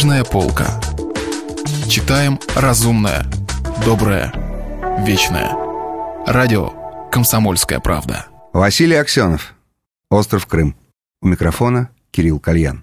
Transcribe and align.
Книжная 0.00 0.24
полка. 0.24 0.80
Читаем 1.86 2.40
разумное, 2.56 3.26
доброе, 3.84 4.32
вечное. 5.04 5.54
Радио 6.26 6.72
«Комсомольская 7.12 7.80
правда». 7.80 8.24
Василий 8.54 8.96
Аксенов. 8.96 9.52
Остров 10.10 10.46
Крым. 10.46 10.74
У 11.20 11.28
микрофона 11.28 11.90
Кирилл 12.12 12.40
Кальян. 12.40 12.82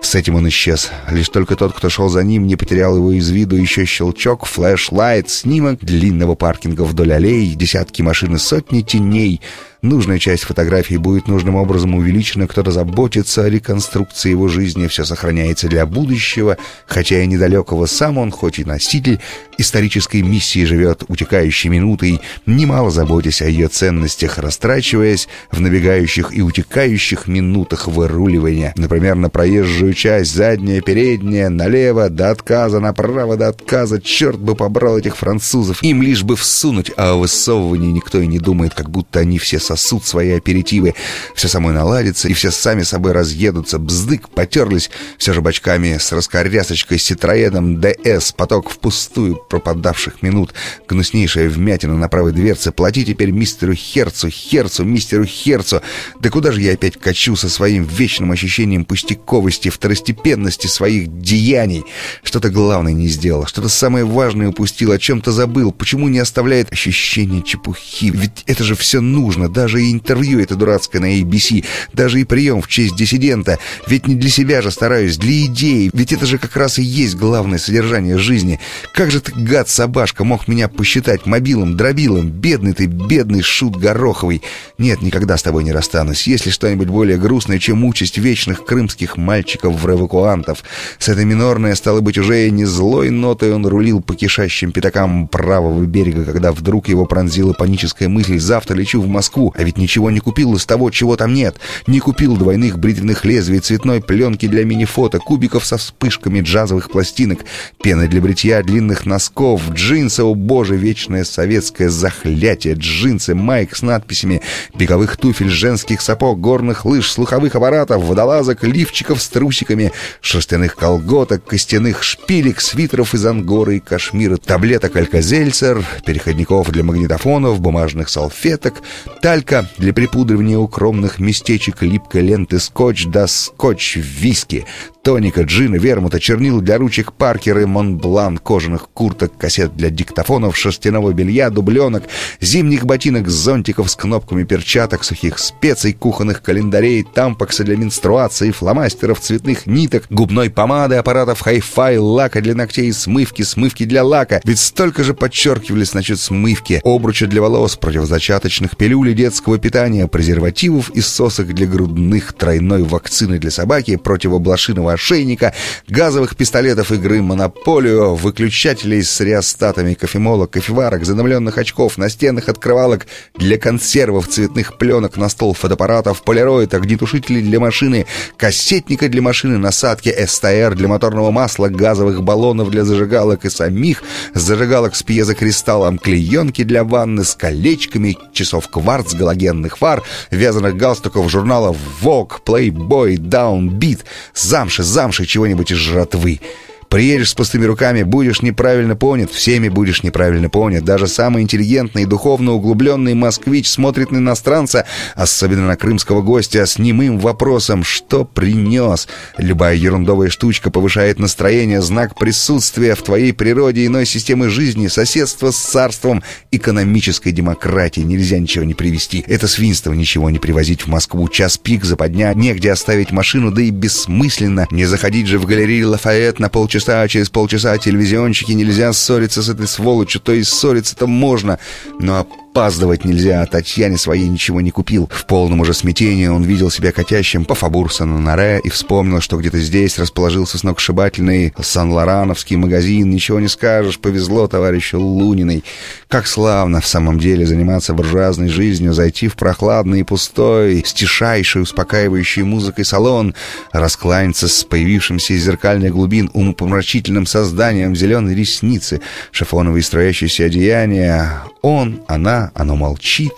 С 0.00 0.14
этим 0.14 0.36
он 0.36 0.48
исчез. 0.48 0.92
Лишь 1.08 1.28
только 1.28 1.56
тот, 1.56 1.72
кто 1.72 1.88
шел 1.88 2.08
за 2.08 2.22
ним, 2.22 2.46
не 2.46 2.54
потерял 2.54 2.94
его 2.94 3.10
из 3.10 3.28
виду. 3.28 3.56
Еще 3.56 3.84
щелчок, 3.84 4.46
флеш-лайт, 4.46 5.28
снимок 5.28 5.80
длинного 5.80 6.36
паркинга 6.36 6.82
вдоль 6.82 7.14
аллей, 7.14 7.52
десятки 7.56 8.00
машин 8.00 8.36
и 8.36 8.38
сотни 8.38 8.82
теней— 8.82 9.40
Нужная 9.82 10.18
часть 10.18 10.44
фотографии 10.44 10.96
будет 10.96 11.26
нужным 11.26 11.54
образом 11.54 11.94
увеличена, 11.94 12.46
кто-то 12.46 12.70
заботится 12.70 13.44
о 13.44 13.48
реконструкции 13.48 14.28
его 14.28 14.46
жизни, 14.46 14.88
все 14.88 15.04
сохраняется 15.04 15.68
для 15.68 15.86
будущего, 15.86 16.58
хотя 16.86 17.22
и 17.22 17.26
недалекого 17.26 17.86
сам 17.86 18.18
он, 18.18 18.30
хоть 18.30 18.58
и 18.58 18.64
носитель 18.64 19.20
исторической 19.56 20.22
миссии, 20.22 20.64
живет 20.64 21.04
утекающей 21.08 21.70
минутой, 21.70 22.20
немало 22.44 22.90
заботясь 22.90 23.40
о 23.40 23.48
ее 23.48 23.68
ценностях, 23.68 24.38
растрачиваясь 24.38 25.28
в 25.50 25.60
набегающих 25.60 26.34
и 26.34 26.42
утекающих 26.42 27.26
минутах 27.26 27.88
выруливания. 27.88 28.74
Например, 28.76 29.14
на 29.14 29.30
проезжую 29.30 29.94
часть, 29.94 30.34
задняя, 30.34 30.80
передняя, 30.80 31.48
налево, 31.48 32.10
до 32.10 32.30
отказа, 32.30 32.80
направо, 32.80 33.36
до 33.36 33.48
отказа. 33.48 34.00
Черт 34.00 34.38
бы 34.38 34.54
побрал 34.54 34.98
этих 34.98 35.16
французов. 35.16 35.82
Им 35.82 36.02
лишь 36.02 36.22
бы 36.22 36.36
всунуть, 36.36 36.90
а 36.96 37.12
о 37.12 37.16
высовывании 37.16 37.92
никто 37.92 38.20
и 38.20 38.26
не 38.26 38.38
думает, 38.38 38.74
как 38.74 38.90
будто 38.90 39.20
они 39.20 39.38
все 39.38 39.58
сосут 39.76 40.04
свои 40.04 40.32
аперитивы. 40.32 40.94
Все 41.34 41.46
самой 41.46 41.72
наладится, 41.72 42.28
и 42.28 42.32
все 42.32 42.50
сами 42.50 42.82
собой 42.82 43.12
разъедутся. 43.12 43.78
Бздык, 43.78 44.28
потерлись 44.28 44.90
все 45.16 45.32
же 45.32 45.40
бочками 45.40 45.96
с 45.98 46.10
раскорясочкой, 46.12 46.98
с 46.98 47.04
ситроедом 47.04 47.80
ДС, 47.80 48.32
поток 48.32 48.70
впустую 48.70 49.36
пропадавших 49.36 50.22
минут. 50.22 50.54
Гнуснейшая 50.88 51.48
вмятина 51.48 51.96
на 51.96 52.08
правой 52.08 52.32
дверце. 52.32 52.72
Плати 52.72 53.04
теперь 53.04 53.30
мистеру 53.30 53.74
Херцу, 53.74 54.28
Херцу, 54.28 54.84
мистеру 54.84 55.24
Херцу. 55.24 55.82
Да 56.18 56.30
куда 56.30 56.50
же 56.50 56.60
я 56.60 56.72
опять 56.72 56.96
качу 56.96 57.36
со 57.36 57.48
своим 57.48 57.84
вечным 57.84 58.32
ощущением 58.32 58.84
пустяковости, 58.84 59.68
второстепенности 59.68 60.66
своих 60.66 61.20
деяний? 61.20 61.84
Что-то 62.24 62.50
главное 62.50 62.92
не 62.92 63.06
сделал, 63.06 63.46
что-то 63.46 63.68
самое 63.68 64.04
важное 64.04 64.48
упустил, 64.48 64.90
о 64.90 64.98
чем-то 64.98 65.30
забыл. 65.30 65.70
Почему 65.70 66.08
не 66.08 66.18
оставляет 66.18 66.72
ощущение 66.72 67.42
чепухи? 67.42 68.10
Ведь 68.10 68.42
это 68.46 68.64
же 68.64 68.74
все 68.74 69.00
нужно, 69.00 69.48
да? 69.48 69.59
Даже 69.60 69.82
и 69.82 69.92
интервью 69.92 70.40
это 70.40 70.54
дурацкое 70.54 71.02
на 71.02 71.20
ABC, 71.20 71.66
даже 71.92 72.18
и 72.18 72.24
прием 72.24 72.62
в 72.62 72.68
честь 72.68 72.96
диссидента. 72.96 73.58
Ведь 73.86 74.06
не 74.06 74.14
для 74.14 74.30
себя 74.30 74.62
же 74.62 74.70
стараюсь, 74.70 75.18
для 75.18 75.44
идеи. 75.44 75.90
Ведь 75.92 76.14
это 76.14 76.24
же 76.24 76.38
как 76.38 76.56
раз 76.56 76.78
и 76.78 76.82
есть 76.82 77.16
главное 77.16 77.58
содержание 77.58 78.16
жизни. 78.16 78.58
Как 78.94 79.10
же 79.10 79.20
ты, 79.20 79.32
гад-собашка, 79.32 80.24
мог 80.24 80.48
меня 80.48 80.68
посчитать 80.68 81.26
мобилом, 81.26 81.76
дробилом? 81.76 82.30
Бедный 82.30 82.72
ты, 82.72 82.86
бедный 82.86 83.42
шут 83.42 83.76
Гороховый. 83.76 84.40
Нет, 84.78 85.02
никогда 85.02 85.36
с 85.36 85.42
тобой 85.42 85.62
не 85.62 85.72
расстанусь. 85.72 86.26
Если 86.26 86.48
что-нибудь 86.48 86.88
более 86.88 87.18
грустное, 87.18 87.58
чем 87.58 87.84
участь 87.84 88.16
вечных 88.16 88.64
крымских 88.64 89.18
мальчиков-эвакуантов. 89.18 90.64
С 90.98 91.10
этой 91.10 91.26
минорной, 91.26 91.76
стало 91.76 92.00
быть, 92.00 92.16
уже 92.16 92.48
не 92.48 92.64
злой 92.64 93.10
нотой 93.10 93.52
он 93.52 93.66
рулил 93.66 94.00
по 94.00 94.14
кишащим 94.14 94.72
пятакам 94.72 95.28
правого 95.28 95.84
берега, 95.84 96.24
когда 96.24 96.52
вдруг 96.52 96.88
его 96.88 97.04
пронзила 97.04 97.52
паническая 97.52 98.08
мысль 98.08 98.38
«Завтра 98.38 98.74
лечу 98.74 99.02
в 99.02 99.06
Москву, 99.06 99.49
а 99.56 99.62
ведь 99.62 99.78
ничего 99.78 100.10
не 100.10 100.20
купил 100.20 100.54
из 100.54 100.66
того, 100.66 100.90
чего 100.90 101.16
там 101.16 101.34
нет. 101.34 101.56
Не 101.86 102.00
купил 102.00 102.36
двойных 102.36 102.78
бритвенных 102.78 103.24
лезвий, 103.24 103.60
цветной 103.60 104.00
пленки 104.00 104.46
для 104.46 104.64
мини-фото, 104.64 105.18
кубиков 105.18 105.64
со 105.64 105.76
вспышками 105.76 106.40
джазовых 106.40 106.90
пластинок, 106.90 107.40
пены 107.82 108.08
для 108.08 108.20
бритья, 108.20 108.62
длинных 108.62 109.06
носков, 109.06 109.70
джинсы, 109.72 110.22
о 110.22 110.34
боже, 110.34 110.76
вечное 110.76 111.24
советское 111.24 111.88
захлятие, 111.88 112.74
джинсы, 112.74 113.34
майк 113.34 113.76
с 113.76 113.82
надписями, 113.82 114.42
беговых 114.74 115.16
туфель, 115.16 115.50
женских 115.50 116.00
сапог, 116.00 116.40
горных 116.40 116.84
лыж, 116.84 117.10
слуховых 117.10 117.54
аппаратов, 117.54 118.02
водолазок, 118.02 118.64
лифчиков 118.64 119.22
с 119.22 119.28
трусиками, 119.28 119.92
шерстяных 120.20 120.76
колготок, 120.76 121.44
костяных 121.44 122.02
шпилек, 122.02 122.60
свитеров 122.60 123.14
из 123.14 123.24
ангоры 123.26 123.76
и 123.76 123.80
кашмира, 123.80 124.36
таблеток 124.36 124.96
алькозельцер, 124.96 125.84
переходников 126.04 126.70
для 126.70 126.84
магнитофонов, 126.84 127.60
бумажных 127.60 128.08
салфеток, 128.08 128.82
талька 129.20 129.66
для 129.78 129.94
припудривания 129.94 130.58
укромных 130.58 131.18
местечек, 131.18 131.82
липкой 131.82 132.20
ленты 132.20 132.58
скотч 132.58 133.06
да 133.06 133.26
скотч 133.26 133.96
виски, 133.96 134.66
тоника, 135.02 135.42
джина, 135.42 135.76
вермута, 135.76 136.20
чернил 136.20 136.60
для 136.60 136.78
ручек 136.78 137.12
Паркера 137.12 137.62
и 137.62 137.64
Монблан, 137.64 138.38
кожаных 138.38 138.88
курток, 138.92 139.36
кассет 139.36 139.76
для 139.76 139.90
диктофонов, 139.90 140.56
шерстяного 140.56 141.12
белья, 141.12 141.50
дубленок, 141.50 142.04
зимних 142.40 142.84
ботинок, 142.84 143.28
зонтиков 143.28 143.90
с 143.90 143.96
кнопками 143.96 144.44
перчаток, 144.44 145.04
сухих 145.04 145.38
специй, 145.38 145.92
кухонных 145.92 146.42
календарей, 146.42 147.02
тампокса 147.02 147.64
для 147.64 147.76
менструации, 147.76 148.50
фломастеров, 148.50 149.20
цветных 149.20 149.66
ниток, 149.66 150.04
губной 150.10 150.50
помады, 150.50 150.96
аппаратов 150.96 151.40
хай-фай, 151.40 151.96
лака 151.98 152.40
для 152.40 152.54
ногтей, 152.54 152.92
смывки, 152.92 153.42
смывки 153.42 153.84
для 153.84 154.04
лака. 154.04 154.40
Ведь 154.44 154.58
столько 154.58 155.02
же 155.04 155.14
подчеркивались 155.14 155.94
насчет 155.94 156.18
смывки, 156.18 156.80
обруча 156.84 157.26
для 157.26 157.40
волос, 157.40 157.76
противозачаточных 157.76 158.76
пилюлей, 158.76 159.14
детского 159.14 159.58
питания, 159.58 160.06
презервативов 160.06 160.90
и 160.90 161.06
сосок 161.06 161.48
для 161.48 161.66
грудных, 161.66 162.34
тройной 162.34 162.82
вакцины 162.82 163.38
для 163.38 163.50
собаки, 163.50 163.96
противоблошиного 163.96 164.89
ошейника, 164.92 165.54
газовых 165.88 166.36
пистолетов 166.36 166.92
игры 166.92 167.22
«Монополию», 167.22 168.14
выключателей 168.14 169.02
с 169.02 169.20
реостатами, 169.20 169.94
кофемолок, 169.94 170.50
кофеварок, 170.50 171.04
задымленных 171.04 171.58
очков, 171.58 171.98
настенных 171.98 172.48
открывалок 172.48 173.06
для 173.36 173.58
консервов, 173.58 174.28
цветных 174.28 174.78
пленок 174.78 175.16
на 175.16 175.28
стол 175.28 175.54
фотоаппаратов, 175.54 176.22
полироид, 176.22 176.74
огнетушителей 176.74 177.42
для 177.42 177.60
машины, 177.60 178.06
кассетника 178.36 179.08
для 179.08 179.22
машины, 179.22 179.58
насадки 179.58 180.14
СТР 180.26 180.74
для 180.74 180.88
моторного 180.88 181.30
масла, 181.30 181.68
газовых 181.68 182.22
баллонов 182.22 182.70
для 182.70 182.84
зажигалок 182.84 183.44
и 183.44 183.50
самих 183.50 184.02
зажигалок 184.34 184.96
с 184.96 185.02
пьезокристаллом, 185.02 185.98
клеенки 185.98 186.64
для 186.64 186.84
ванны 186.84 187.24
с 187.24 187.34
колечками, 187.34 188.16
часов 188.32 188.68
кварц, 188.68 189.14
галогенных 189.14 189.78
фар, 189.78 190.02
вязаных 190.30 190.76
галстуков, 190.76 191.30
журналов 191.30 191.76
Vogue, 192.02 192.32
Playboy, 192.44 193.16
Downbeat, 193.16 194.00
замши 194.34 194.79
замши, 194.82 195.26
чего-нибудь 195.26 195.70
из 195.70 195.78
жратвы. 195.78 196.40
Приедешь 196.90 197.30
с 197.30 197.34
пустыми 197.34 197.66
руками, 197.66 198.02
будешь 198.02 198.42
неправильно 198.42 198.96
понят, 198.96 199.30
всеми 199.30 199.68
будешь 199.68 200.02
неправильно 200.02 200.50
понят. 200.50 200.84
Даже 200.84 201.06
самый 201.06 201.44
интеллигентный 201.44 202.02
и 202.02 202.04
духовно 202.04 202.50
углубленный 202.50 203.14
москвич 203.14 203.68
смотрит 203.68 204.10
на 204.10 204.16
иностранца, 204.16 204.84
особенно 205.14 205.68
на 205.68 205.76
крымского 205.76 206.20
гостя, 206.20 206.66
с 206.66 206.80
немым 206.80 207.20
вопросом 207.20 207.84
«Что 207.84 208.24
принес?». 208.24 209.06
Любая 209.38 209.76
ерундовая 209.76 210.30
штучка 210.30 210.72
повышает 210.72 211.20
настроение, 211.20 211.80
знак 211.80 212.18
присутствия 212.18 212.96
в 212.96 213.02
твоей 213.02 213.32
природе 213.32 213.86
иной 213.86 214.04
системы 214.04 214.48
жизни, 214.48 214.88
соседство 214.88 215.52
с 215.52 215.58
царством 215.58 216.24
экономической 216.50 217.30
демократии. 217.30 218.00
Нельзя 218.00 218.40
ничего 218.40 218.64
не 218.64 218.74
привезти. 218.74 219.24
Это 219.28 219.46
свинство 219.46 219.92
ничего 219.92 220.28
не 220.28 220.40
привозить 220.40 220.82
в 220.82 220.86
Москву. 220.88 221.28
Час 221.28 221.56
пик, 221.56 221.84
западня, 221.84 222.34
негде 222.34 222.72
оставить 222.72 223.12
машину, 223.12 223.52
да 223.52 223.62
и 223.62 223.70
бессмысленно. 223.70 224.66
Не 224.72 224.86
заходить 224.86 225.28
же 225.28 225.38
в 225.38 225.46
галерею 225.46 225.90
Лафайет 225.90 226.40
на 226.40 226.48
полчаса 226.48 226.79
часа, 226.80 227.02
а 227.02 227.08
через 227.08 227.30
полчаса 227.30 227.76
телевизионщики 227.78 228.52
нельзя 228.52 228.92
ссориться 228.92 229.42
с 229.42 229.48
этой 229.48 229.66
сволочью, 229.66 230.20
то 230.20 230.32
есть 230.32 230.50
ссориться-то 230.50 231.06
можно, 231.06 231.58
но 231.98 232.26
опаздывать 232.50 233.04
нельзя, 233.04 233.42
а 233.42 233.46
Татьяне 233.46 233.96
своей 233.96 234.28
ничего 234.28 234.60
не 234.60 234.72
купил. 234.72 235.08
В 235.12 235.24
полном 235.26 235.60
уже 235.60 235.72
смятении 235.72 236.26
он 236.26 236.42
видел 236.42 236.70
себя 236.70 236.90
катящим 236.90 237.44
по 237.44 237.54
Фабурса 237.54 238.04
на 238.04 238.18
Наре 238.18 238.60
и 238.64 238.68
вспомнил, 238.68 239.20
что 239.20 239.36
где-то 239.36 239.58
здесь 239.58 239.98
расположился 239.98 240.58
сногсшибательный 240.58 241.54
Сан-Лорановский 241.58 242.56
магазин. 242.56 243.08
Ничего 243.10 243.38
не 243.38 243.46
скажешь, 243.46 244.00
повезло 244.00 244.48
товарищу 244.48 244.98
Луниной. 244.98 245.62
Как 246.08 246.26
славно 246.26 246.80
в 246.80 246.86
самом 246.86 247.20
деле 247.20 247.46
заниматься 247.46 247.94
буржуазной 247.94 248.48
жизнью, 248.48 248.94
зайти 248.94 249.28
в 249.28 249.36
прохладный 249.36 250.00
и 250.00 250.04
пустой, 250.04 250.82
с 250.84 250.92
тишайшей, 250.92 251.62
успокаивающей 251.62 252.42
музыкой 252.42 252.84
салон, 252.84 253.34
раскланяться 253.72 254.48
с 254.48 254.64
появившимся 254.64 255.34
из 255.34 255.44
зеркальных 255.44 255.92
глубин 255.92 256.30
умопомрачительным 256.32 257.26
созданием 257.26 257.94
зеленой 257.94 258.34
ресницы, 258.34 259.00
шифоновые 259.30 259.84
строящиеся 259.84 260.46
одеяния. 260.46 261.42
Он, 261.62 262.00
она, 262.08 262.39
оно 262.54 262.76
молчит, 262.76 263.32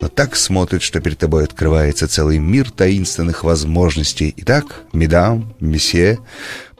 но 0.00 0.08
так 0.08 0.36
смотрит, 0.36 0.82
что 0.82 1.00
перед 1.00 1.18
тобой 1.18 1.44
открывается 1.44 2.08
целый 2.08 2.38
мир 2.38 2.70
таинственных 2.70 3.44
возможностей. 3.44 4.32
Итак, 4.36 4.82
медам, 4.92 5.54
месье, 5.60 6.18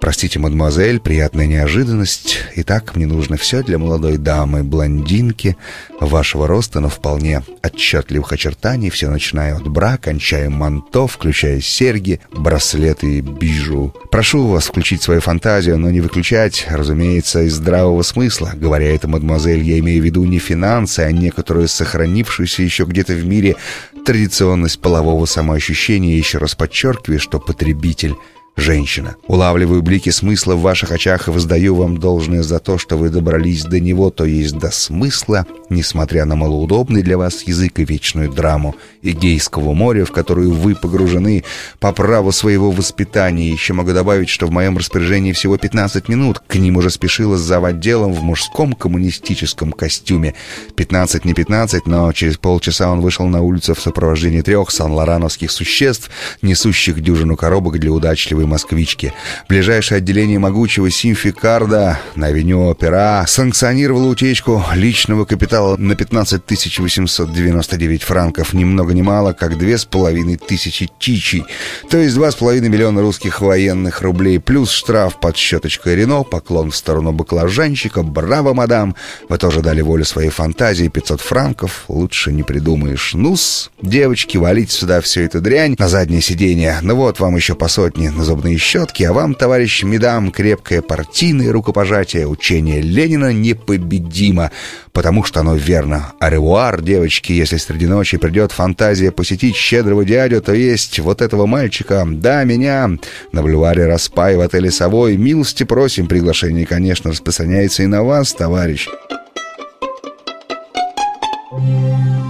Простите, 0.01 0.39
мадемуазель, 0.39 1.01
приятная 1.01 1.47
неожиданность. 1.47 2.39
Итак, 2.55 2.95
мне 2.95 3.05
нужно 3.05 3.37
все 3.37 3.65
для 3.65 3.79
молодой 3.79 4.17
дамы, 4.17 4.63
блондинки, 4.63 5.57
вашего 5.99 6.47
роста, 6.47 6.79
но 6.79 6.89
вполне 6.89 7.43
отчетливых 7.63 8.33
очертаний, 8.33 8.91
все 8.91 9.11
начиная 9.11 9.57
от 9.57 9.67
бра, 9.67 9.97
кончая 9.97 10.51
манто, 10.51 11.09
включая 11.09 11.61
серьги, 11.61 12.21
браслеты 12.33 13.19
и 13.19 13.21
бижу. 13.21 13.93
Прошу 14.13 14.47
вас 14.47 14.67
включить 14.67 15.03
свою 15.03 15.21
фантазию, 15.21 15.79
но 15.79 15.91
не 15.91 16.01
выключать, 16.01 16.67
разумеется, 16.71 17.43
из 17.43 17.55
здравого 17.55 18.03
смысла. 18.03 18.53
Говоря 18.55 18.95
это, 18.95 19.09
мадемуазель, 19.09 19.63
я 19.63 19.81
имею 19.81 20.01
в 20.01 20.05
виду 20.05 20.25
не 20.25 20.39
финансы, 20.39 21.01
а 21.01 21.11
некоторую 21.11 21.67
сохранившуюся 21.67 22.63
еще 22.63 22.85
где-то 22.85 23.15
в 23.15 23.27
мире 23.27 23.57
традиционность 24.05 24.81
полового 24.81 25.27
самоощущения, 25.27 26.17
еще 26.17 26.39
раз 26.39 26.55
подчеркиваю, 26.55 27.19
что 27.19 27.41
потребитель 27.41 28.15
женщина. 28.61 29.17
Улавливаю 29.27 29.83
блики 29.83 30.11
смысла 30.11 30.55
в 30.55 30.63
ваших 30.63 30.93
очах 30.93 31.29
и 31.29 31.31
воздаю 31.31 31.75
вам 31.75 31.99
должное 31.99 32.43
за 32.43 32.59
то, 32.59 32.77
что 32.77 32.97
вы 32.97 33.09
добрались 33.09 33.65
до 33.65 33.81
него, 33.81 34.11
то 34.11 34.25
есть 34.25 34.59
до 34.59 34.71
смысла, 34.71 35.47
несмотря 35.71 36.25
на 36.25 36.35
малоудобный 36.35 37.03
для 37.03 37.17
вас 37.17 37.43
язык 37.43 37.79
и 37.79 37.85
вечную 37.85 38.31
драму 38.31 38.75
Эгейского 39.03 39.75
моря, 39.75 40.05
в 40.05 40.13
которую 40.13 40.53
вы 40.53 40.75
погружены 40.75 41.45
по 41.79 41.93
праву 41.93 42.33
своего 42.33 42.71
воспитания. 42.71 43.51
Еще 43.51 43.73
могу 43.73 43.93
добавить, 43.93 44.29
что 44.29 44.47
в 44.47 44.51
моем 44.51 44.77
распоряжении 44.77 45.33
всего 45.33 45.57
15 45.57 46.09
минут. 46.09 46.41
К 46.47 46.57
ним 46.57 46.77
уже 46.77 46.91
спешила 46.91 47.37
за 47.37 47.59
отделом 47.59 48.13
в 48.13 48.23
мужском 48.23 48.73
коммунистическом 48.73 49.73
костюме. 49.73 50.35
15 50.75 51.25
не 51.25 51.35
15, 51.35 51.87
но 51.87 52.13
через 52.13 52.37
полчаса 52.37 52.91
он 52.91 53.01
вышел 53.01 53.27
на 53.27 53.41
улицу 53.41 53.75
в 53.75 53.81
сопровождении 53.81 54.41
трех 54.41 54.71
сан-лорановских 54.71 55.51
существ, 55.51 56.11
несущих 56.43 57.01
дюжину 57.01 57.37
коробок 57.37 57.79
для 57.79 57.93
удачливой 57.93 58.48
москвички. 58.49 59.13
Ближайшее 59.49 59.99
отделение 59.99 60.39
могучего 60.39 60.91
Симфикарда 60.91 62.01
на 62.17 62.27
авеню 62.27 62.67
Опера 62.67 63.25
санкционировало 63.27 64.09
утечку 64.09 64.65
личного 64.75 65.25
капитала 65.25 65.77
на 65.77 65.95
15 65.95 66.43
899 66.79 68.03
франков, 68.03 68.53
ни 68.53 68.65
много 68.65 68.95
ни 68.95 69.03
мало, 69.03 69.33
как 69.33 69.59
две 69.59 69.79
с 69.79 69.85
половиной 69.85 70.37
тысячи 70.37 70.89
чичей, 70.99 71.45
то 71.91 71.99
есть 71.99 72.15
два 72.15 72.31
с 72.31 72.35
половиной 72.35 72.69
миллиона 72.69 73.01
русских 73.01 73.41
военных 73.41 74.03
рублей, 74.03 74.41
плюс 74.41 74.71
штраф 74.71 75.21
под 75.21 75.37
щеточкой 75.37 75.97
Рено, 75.97 76.23
поклон 76.23 76.71
в 76.71 76.77
сторону 76.77 77.13
баклажанщика, 77.13 78.03
браво, 78.03 78.55
мадам, 78.55 78.95
вы 79.29 79.39
тоже 79.39 79.61
дали 79.61 79.81
волю 79.81 80.05
своей 80.05 80.31
фантазии, 80.31 80.89
500 80.89 81.21
франков, 81.21 81.85
лучше 81.89 82.33
не 82.33 82.43
придумаешь. 82.43 83.15
Нус, 83.15 83.71
девочки, 83.83 84.37
валите 84.37 84.73
сюда 84.73 85.01
всю 85.01 85.23
эту 85.23 85.41
дрянь 85.41 85.77
на 85.79 85.89
заднее 85.89 86.21
сиденье, 86.21 86.79
ну 86.83 86.95
вот 86.97 87.21
вам 87.21 87.37
еще 87.37 87.55
по 87.55 87.69
сотне 87.69 88.11
на 88.11 88.25
зубные 88.39 88.57
щетки, 88.57 89.03
а 89.03 89.13
вам, 89.13 89.35
товарищ 89.35 89.83
Медам, 89.83 90.31
крепкое 90.31 90.81
партийное 90.81 91.53
рукопожатие. 91.53 92.29
Учение 92.29 92.81
Ленина 92.81 93.33
непобедимо, 93.33 94.53
потому 94.93 95.25
что 95.25 95.41
оно 95.41 95.57
верно. 95.57 96.13
Аревуар, 96.21 96.81
девочки, 96.81 97.33
если 97.33 97.57
среди 97.57 97.87
ночи 97.87 98.17
придет 98.17 98.53
фантазия 98.53 99.11
посетить 99.11 99.57
щедрого 99.57 100.05
дядю, 100.05 100.41
то 100.41 100.55
есть 100.55 101.01
вот 101.01 101.21
этого 101.21 101.47
мальчика, 101.47 102.07
да, 102.07 102.45
меня, 102.45 102.89
на 103.33 103.43
бульваре 103.43 103.87
Распай 103.87 104.37
в 104.37 104.41
отеле 104.41 104.71
«Совой». 104.71 105.17
Милости 105.17 105.65
просим, 105.65 106.07
приглашение, 106.07 106.65
конечно, 106.65 107.11
распространяется 107.11 107.83
и 107.83 107.87
на 107.87 108.05
вас, 108.05 108.33
товарищ. 108.35 108.87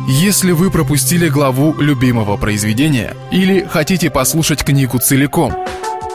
Если 0.08 0.52
вы 0.52 0.70
пропустили 0.70 1.28
главу 1.28 1.75
любимого 1.78 2.38
произведения 2.38 3.14
или 3.31 3.66
хотите 3.70 4.10
послушать 4.10 4.64
книгу 4.64 4.99
целиком– 4.99 5.52